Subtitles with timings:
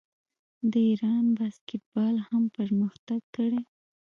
[0.71, 3.61] د ایران باسکیټبال هم پرمختګ کړی.